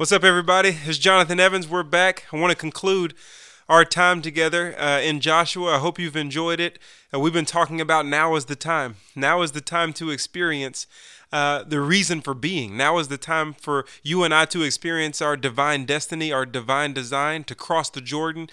[0.00, 0.78] What's up, everybody?
[0.86, 1.68] It's Jonathan Evans.
[1.68, 2.24] We're back.
[2.32, 3.12] I want to conclude
[3.68, 5.74] our time together uh, in Joshua.
[5.74, 6.78] I hope you've enjoyed it.
[7.12, 8.94] Uh, we've been talking about now is the time.
[9.16, 10.86] Now is the time to experience
[11.32, 12.76] uh, the reason for being.
[12.76, 16.92] Now is the time for you and I to experience our divine destiny, our divine
[16.92, 18.48] design, to cross the Jordan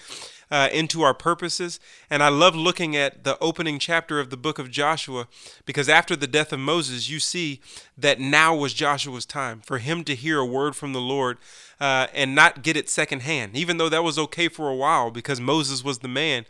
[0.50, 1.80] uh, into our purposes.
[2.10, 5.28] And I love looking at the opening chapter of the book of Joshua
[5.68, 7.62] because after the death of Moses, you see
[7.96, 11.38] that now was Joshua's time for him to hear a word from the Lord
[11.80, 15.40] uh, and not get it secondhand, even though that was okay for a while because
[15.40, 16.46] Moses was the man.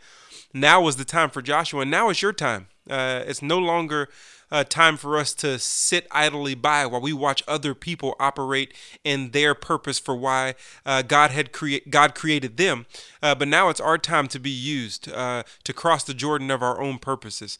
[0.52, 2.68] Now was the time for Joshua, and now is your time.
[2.88, 4.08] Uh, it's no longer
[4.50, 8.72] uh, time for us to sit idly by while we watch other people operate
[9.04, 10.54] in their purpose for why
[10.86, 12.86] uh, God had create God created them.
[13.22, 16.62] Uh, but now it's our time to be used uh, to cross the Jordan of
[16.62, 17.58] our own purposes.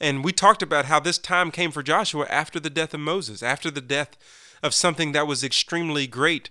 [0.00, 3.42] And we talked about how this time came for Joshua after the death of Moses,
[3.42, 4.16] after the death
[4.62, 6.50] of something that was extremely great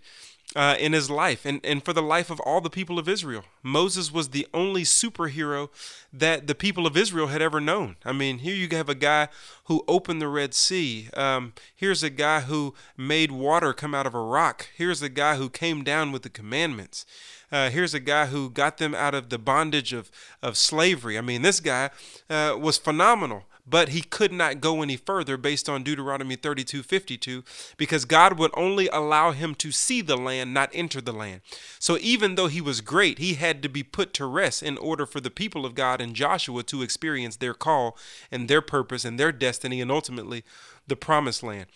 [0.56, 3.44] uh, in his life and, and for the life of all the people of Israel.
[3.62, 5.70] Moses was the only superhero
[6.12, 7.98] that the people of Israel had ever known.
[8.04, 9.28] I mean, here you have a guy
[9.66, 11.10] who opened the Red Sea.
[11.14, 14.70] Um, here's a guy who made water come out of a rock.
[14.76, 17.06] Here's a guy who came down with the commandments.
[17.52, 21.18] Uh, here's a guy who got them out of the bondage of, of slavery.
[21.18, 21.90] I mean, this guy
[22.30, 27.44] uh, was phenomenal but he could not go any further based on Deuteronomy 32 52,
[27.78, 31.42] because God would only allow him to see the land, not enter the land.
[31.78, 35.06] So even though he was great, he had to be put to rest in order
[35.06, 37.98] for the people of God and Joshua to experience their call
[38.32, 40.44] and their purpose and their destiny and ultimately
[40.88, 41.68] the promised land.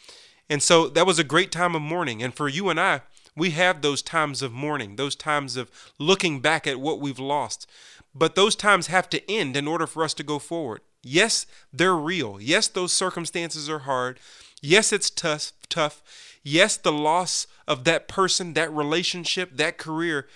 [0.50, 2.22] And so that was a great time of mourning.
[2.22, 3.02] And for you and I,
[3.36, 7.68] we have those times of mourning, those times of looking back at what we've lost.
[8.14, 10.82] But those times have to end in order for us to go forward.
[11.04, 12.40] Yes, they're real.
[12.40, 14.20] Yes, those circumstances are hard.
[14.62, 16.02] Yes, it's tough, tough.
[16.44, 20.28] Yes, the loss of that person, that relationship, that career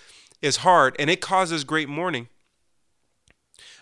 [0.41, 2.27] is hard and it causes great mourning.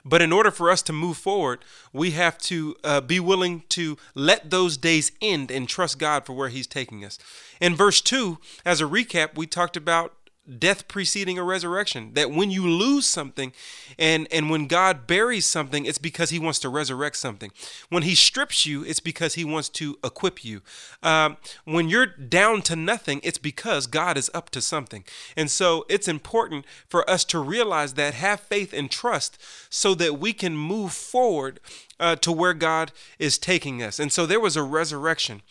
[0.08, 3.98] But in order for us to move forward, we have to uh, be willing to
[4.14, 7.18] let those days end and trust God for where He's taking us.
[7.60, 10.14] In verse 2, as a recap, we talked about
[10.60, 12.14] death preceding a resurrection.
[12.14, 13.54] That when you lose something
[13.98, 17.52] and and when god buries something it's because he wants to resurrect something.
[17.90, 20.62] When he strips you it's because he wants to equip you.
[21.04, 25.04] Um, when you're down to nothing it's because god is up to something.
[25.36, 30.20] And so it's important for us to realize that have faith and trust so that
[30.20, 31.60] we can move forward
[32.00, 34.00] uh, to where god is taking us.
[34.00, 35.42] And so there was a resurrection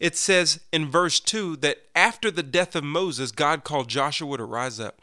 [0.00, 4.44] it says in verse 2 that after the death of Moses, God called Joshua to
[4.44, 5.00] rise up.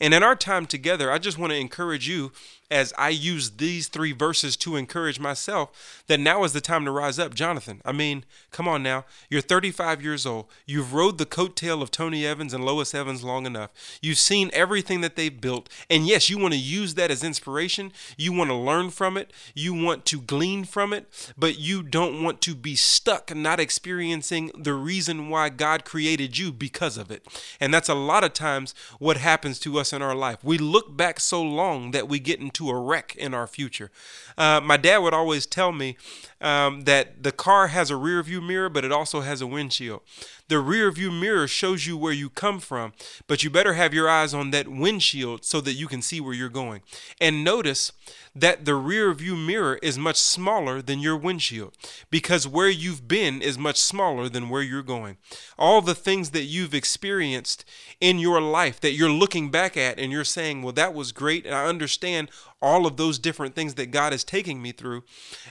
[0.00, 2.32] And in our time together, I just want to encourage you
[2.72, 6.90] as I use these three verses to encourage myself that now is the time to
[6.90, 7.34] rise up.
[7.34, 9.04] Jonathan, I mean, come on now.
[9.28, 10.46] You're 35 years old.
[10.64, 13.70] You've rode the coattail of Tony Evans and Lois Evans long enough.
[14.00, 15.68] You've seen everything that they've built.
[15.90, 17.92] And yes, you want to use that as inspiration.
[18.16, 19.32] You want to learn from it.
[19.54, 21.32] You want to glean from it.
[21.36, 26.52] But you don't want to be stuck not experiencing the reason why God created you
[26.52, 27.26] because of it.
[27.60, 30.38] And that's a lot of times what happens to us in our life.
[30.42, 33.90] We look back so long that we get into a wreck in our future.
[34.36, 35.96] Uh, my dad would always tell me
[36.40, 40.02] um, that the car has a rear view mirror, but it also has a windshield.
[40.48, 42.92] The rear view mirror shows you where you come from,
[43.26, 46.34] but you better have your eyes on that windshield so that you can see where
[46.34, 46.82] you're going.
[47.20, 47.92] And notice
[48.34, 51.74] that the rear view mirror is much smaller than your windshield
[52.10, 55.16] because where you've been is much smaller than where you're going.
[55.58, 57.64] All the things that you've experienced
[58.00, 61.46] in your life that you're looking back at and you're saying, well, that was great.
[61.46, 62.30] And I understand
[62.62, 65.02] all of those different things that God is taking me through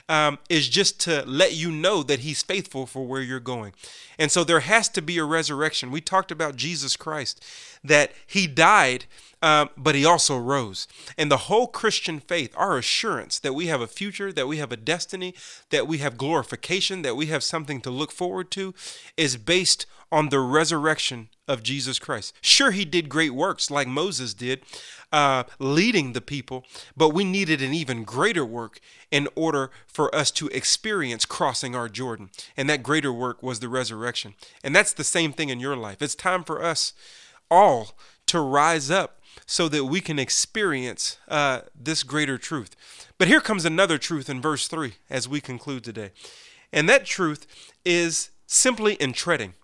[0.08, 3.74] um, is just to let you know that He's faithful for where you're going.
[4.18, 5.90] And so there has to be a resurrection.
[5.90, 7.44] We talked about Jesus Christ,
[7.84, 9.04] that He died.
[9.42, 10.86] Um, but he also rose.
[11.18, 14.70] And the whole Christian faith, our assurance that we have a future, that we have
[14.70, 15.34] a destiny,
[15.70, 18.72] that we have glorification, that we have something to look forward to,
[19.16, 22.34] is based on the resurrection of Jesus Christ.
[22.40, 24.60] Sure, he did great works like Moses did,
[25.10, 26.64] uh, leading the people,
[26.96, 28.78] but we needed an even greater work
[29.10, 32.30] in order for us to experience crossing our Jordan.
[32.56, 34.34] And that greater work was the resurrection.
[34.62, 36.00] And that's the same thing in your life.
[36.00, 36.92] It's time for us
[37.50, 37.92] all
[38.26, 42.76] to rise up so that we can experience uh, this greater truth.
[43.18, 46.10] But here comes another truth in verse 3 as we conclude today.
[46.72, 47.46] And that truth
[47.84, 49.54] is simply in treading.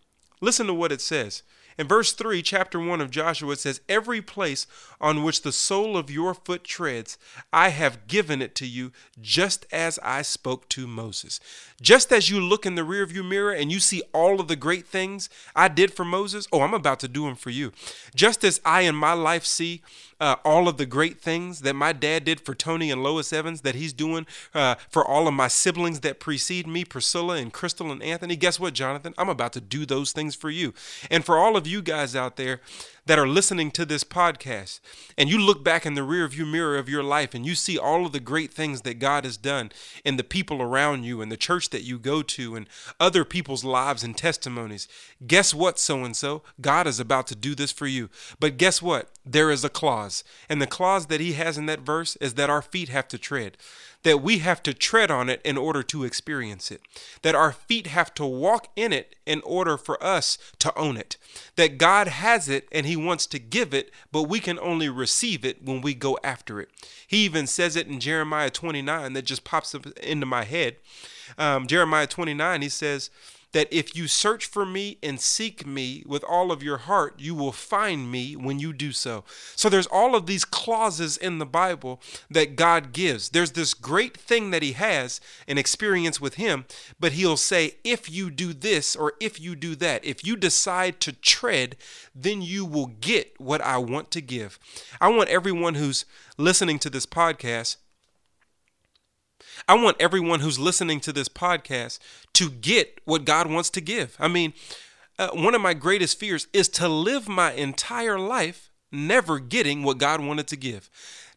[0.41, 1.43] Listen to what it says.
[1.79, 4.67] In verse 3, chapter 1 of Joshua, it says, Every place
[5.01, 7.17] on which the sole of your foot treads,
[7.53, 8.91] I have given it to you,
[9.21, 11.39] just as I spoke to Moses.
[11.81, 14.89] Just as you look in the rearview mirror and you see all of the great
[14.89, 17.71] things I did for Moses, oh, I'm about to do them for you.
[18.13, 19.83] Just as I in my life see
[20.21, 23.61] uh, all of the great things that my dad did for Tony and Lois Evans,
[23.63, 27.91] that he's doing uh, for all of my siblings that precede me, Priscilla and Chrystal
[27.91, 28.37] and Anthony.
[28.37, 29.15] Guess what, Jonathan?
[29.19, 30.75] I'm about to do those things for you.
[31.11, 32.61] And for all of you guys out there
[33.09, 34.81] that are listening to this podcast
[35.17, 38.05] and you look back in the rearview mirror of your life and you see all
[38.05, 39.73] of the great things that God has done
[40.05, 42.69] in the people around you and the church that you go to and
[43.01, 44.89] other people's lives and testimonies,
[45.27, 46.43] guess what, so and so?
[46.61, 48.11] God is about to do this for you.
[48.41, 49.09] But guess what?
[49.25, 50.23] There is a clause.
[50.47, 53.19] And the clause that he has in that verse is that our feet have to
[53.19, 53.57] tread
[54.03, 56.81] that we have to tread on it in order to experience it,
[57.23, 61.17] that our feet have to walk in it in order for us to own it,
[61.57, 65.45] that God has it and He wants to give it, but we can only receive
[65.45, 66.71] it when we go after it.
[67.07, 70.77] He even says it in Jeremiah 29 that just pops up into my head.
[71.37, 73.11] Um, Jeremiah 29, he says,
[73.53, 77.35] that if you search for me and seek me with all of your heart, you
[77.35, 79.25] will find me when you do so.
[79.57, 82.01] So there's all of these clauses in the Bible
[82.31, 83.31] that God gives.
[83.31, 86.67] There's this great thing that He has, an experience with Him,
[87.01, 91.01] but He'll say, if you do this or if you do that, if you decide
[91.01, 91.77] to tread,
[92.15, 94.59] then you will get what I want to give.
[95.01, 96.05] I want everyone who's
[96.37, 97.77] listening to this podcast
[99.67, 101.99] I want everyone who's listening to this podcast
[102.35, 104.17] to get what God wants to give.
[104.21, 104.53] I mean,
[105.19, 109.99] uh, one of my greatest fears is to live my entire life never getting what
[109.99, 110.91] God wanted to give.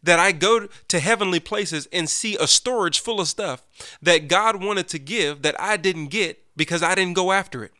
[0.03, 3.63] That I go to heavenly places and see a storage full of stuff
[4.01, 7.71] that God wanted to give that I didn't get because I didn't go after it.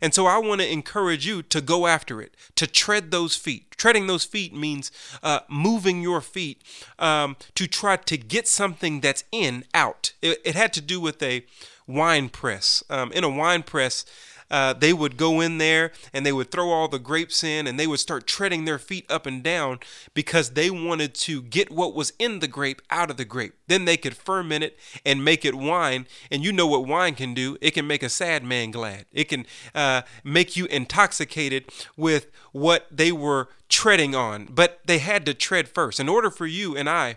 [0.00, 3.70] And so I want to encourage you to go after it, to tread those feet.
[3.76, 4.90] Treading those feet means
[5.22, 6.62] uh, moving your feet
[6.98, 10.12] um, to try to get something that's in out.
[10.22, 11.44] It, it had to do with a
[11.86, 12.82] wine press.
[12.88, 14.04] Um, in a wine press,
[14.50, 17.78] uh, they would go in there and they would throw all the grapes in and
[17.78, 19.78] they would start treading their feet up and down
[20.14, 23.54] because they wanted to get what was in the grape out of the grape.
[23.68, 26.06] Then they could ferment it and make it wine.
[26.30, 27.56] And you know what wine can do?
[27.60, 29.06] It can make a sad man glad.
[29.12, 31.66] It can uh, make you intoxicated
[31.96, 34.46] with what they were treading on.
[34.46, 36.00] But they had to tread first.
[36.00, 37.16] In order for you and I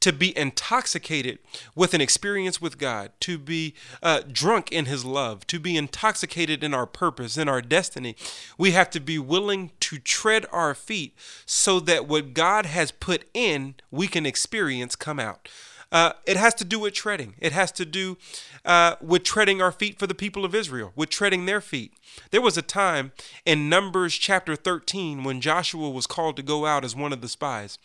[0.00, 1.38] to be intoxicated
[1.74, 6.62] with an experience with God, to be uh, drunk in His love, to be intoxicated
[6.62, 8.16] in our purpose, in our destiny.
[8.56, 11.16] We have to be willing to tread our feet
[11.46, 15.48] so that what God has put in, we can experience come out.
[15.90, 17.34] Uh, it has to do with treading.
[17.38, 18.18] It has to do
[18.64, 21.94] uh, with treading our feet for the people of Israel, with treading their feet.
[22.30, 23.12] There was a time
[23.46, 27.28] in Numbers chapter 13 when Joshua was called to go out as one of the
[27.28, 27.78] spies.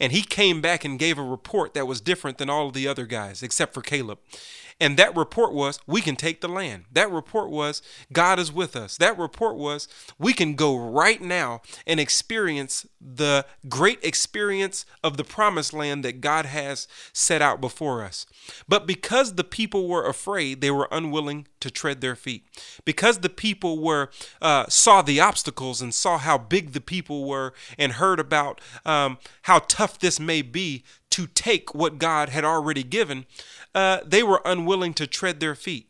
[0.00, 2.88] And he came back and gave a report that was different than all of the
[2.88, 4.18] other guys, except for Caleb.
[4.80, 6.84] And that report was, we can take the land.
[6.92, 7.82] That report was,
[8.12, 8.96] God is with us.
[8.96, 9.88] That report was,
[10.18, 16.20] we can go right now and experience the great experience of the promised land that
[16.20, 18.26] God has set out before us.
[18.68, 22.44] But because the people were afraid, they were unwilling to tread their feet.
[22.84, 24.10] Because the people were
[24.42, 29.18] uh, saw the obstacles and saw how big the people were and heard about um,
[29.42, 33.24] how tough this may be to take what God had already given,
[33.72, 35.88] uh, they were unwilling to tread their feet.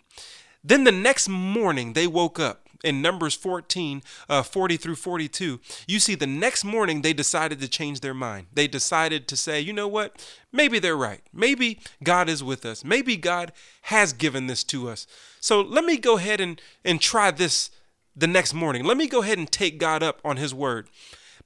[0.63, 2.61] Then the next morning they woke up.
[2.83, 7.69] In Numbers 14, uh, 40 through 42, you see the next morning they decided to
[7.69, 8.49] change their mind.
[8.53, 10.23] They decided to say, you know what?
[10.53, 11.23] Maybe they're right.
[11.33, 12.85] Maybe God is with us.
[12.85, 13.53] Maybe God
[13.85, 15.07] has given this to us.
[15.41, 17.71] So let me go ahead and, and try this
[18.15, 18.85] the next morning.
[18.85, 20.91] Let me go ahead and take God up on his word.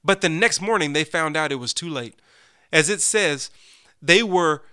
[0.03, 2.19] But the next morning they found out it was too late.
[2.71, 3.49] As it says,
[4.01, 4.63] they were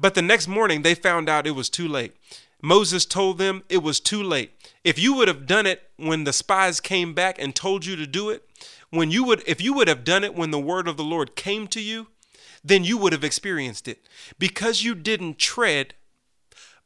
[0.00, 2.14] but the next morning, they found out it was too late.
[2.60, 4.52] Moses told them it was too late.
[4.82, 8.06] If you would have done it when the spies came back and told you to
[8.06, 8.48] do it,
[8.90, 11.36] when you would if you would have done it when the word of the Lord
[11.36, 12.08] came to you,
[12.64, 14.08] then you would have experienced it.
[14.38, 15.94] Because you didn't tread,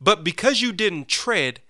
[0.00, 1.60] but because you didn't tread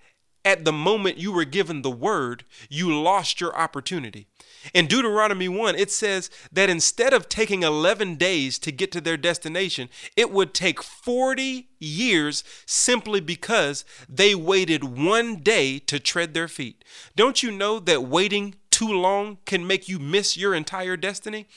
[0.45, 4.27] at the moment you were given the word, you lost your opportunity.
[4.73, 9.17] In Deuteronomy 1, it says that instead of taking 11 days to get to their
[9.17, 16.47] destination, it would take 40 years simply because they waited one day to tread their
[16.47, 16.83] feet.
[17.15, 21.47] Don't you know that waiting too long can make you miss your entire destiny?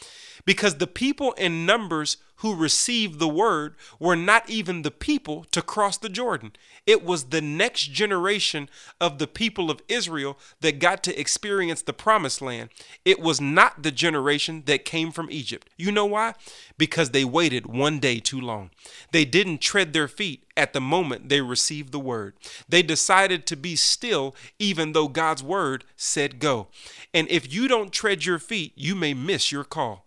[0.44, 5.62] Because the people in Numbers who received the word were not even the people to
[5.62, 6.52] cross the Jordan.
[6.87, 8.68] It was the next generation
[9.00, 12.70] of the people of Israel that got to experience the promised land.
[13.04, 15.70] It was not the generation that came from Egypt.
[15.76, 16.34] You know why?
[16.76, 18.70] Because they waited one day too long.
[19.12, 22.34] They didn't tread their feet at the moment they received the word.
[22.68, 26.66] They decided to be still even though God's word said go.
[27.14, 30.04] And if you don't tread your feet, you may miss your call.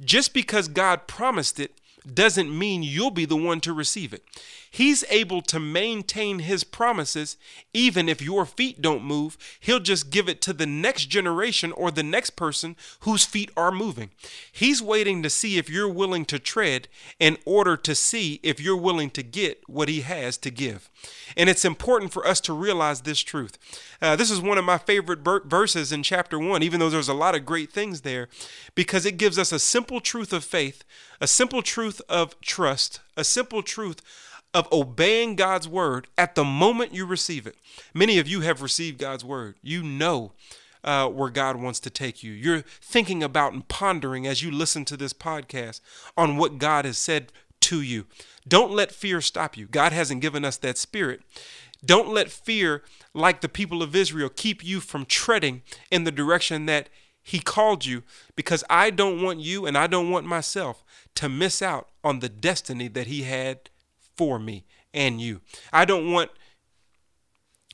[0.00, 1.72] Just because God promised it
[2.12, 4.22] doesn't mean you'll be the one to receive it.
[4.74, 7.36] He's able to maintain his promises
[7.72, 9.38] even if your feet don't move.
[9.60, 13.70] He'll just give it to the next generation or the next person whose feet are
[13.70, 14.10] moving.
[14.50, 16.88] He's waiting to see if you're willing to tread
[17.20, 20.90] in order to see if you're willing to get what he has to give.
[21.36, 23.56] And it's important for us to realize this truth.
[24.02, 27.08] Uh, this is one of my favorite ber- verses in chapter one, even though there's
[27.08, 28.28] a lot of great things there,
[28.74, 30.82] because it gives us a simple truth of faith,
[31.20, 34.02] a simple truth of trust, a simple truth
[34.54, 37.56] of obeying God's word at the moment you receive it.
[37.92, 39.56] Many of you have received God's word.
[39.60, 40.32] You know
[40.84, 42.32] uh, where God wants to take you.
[42.32, 45.80] You're thinking about and pondering as you listen to this podcast
[46.16, 47.32] on what God has said
[47.62, 48.06] to you.
[48.46, 49.66] Don't let fear stop you.
[49.66, 51.20] God hasn't given us that spirit.
[51.84, 52.82] Don't let fear,
[53.12, 56.88] like the people of Israel, keep you from treading in the direction that
[57.22, 58.02] He called you,
[58.36, 60.84] because I don't want you and I don't want myself
[61.16, 63.70] to miss out on the destiny that He had
[64.16, 65.40] for me and you.
[65.72, 66.30] I don't want,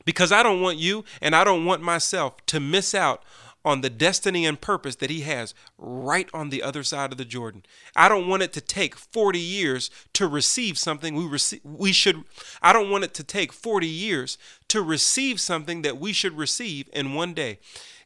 [0.05, 3.23] because I don't want you and I don't want myself to miss out
[3.65, 7.25] on the destiny and purpose that he has right on the other side of the
[7.25, 7.63] Jordan.
[7.95, 12.25] I don't want it to take 40 years to receive something we receive we should
[12.63, 16.89] I don't want it to take 40 years to receive something that we should receive
[16.93, 17.59] in one day.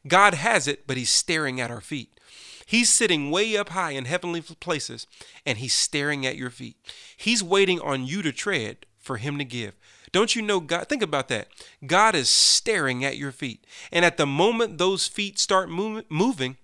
[0.07, 2.19] God has it, but he's staring at our feet.
[2.65, 5.05] He's sitting way up high in heavenly places
[5.45, 6.77] and he's staring at your feet.
[7.15, 9.75] He's waiting on you to tread for him to give.
[10.11, 10.87] Don't you know God?
[10.87, 11.47] Think about that.
[11.85, 13.65] God is staring at your feet.
[13.91, 16.57] And at the moment those feet start move, moving,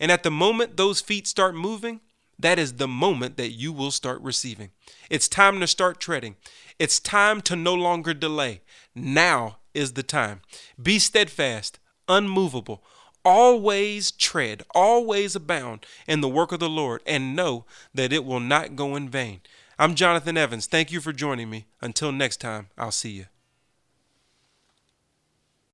[0.00, 2.00] and at the moment those feet start moving,
[2.38, 4.70] that is the moment that you will start receiving.
[5.08, 6.36] It's time to start treading.
[6.78, 8.62] It's time to no longer delay.
[8.94, 10.40] Now is the time.
[10.80, 12.82] Be steadfast, unmovable,
[13.24, 18.40] always tread, always abound in the work of the Lord, and know that it will
[18.40, 19.40] not go in vain.
[19.78, 20.66] I'm Jonathan Evans.
[20.66, 21.66] Thank you for joining me.
[21.80, 23.26] Until next time, I'll see you.